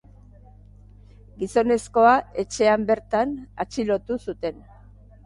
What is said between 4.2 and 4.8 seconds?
zuten.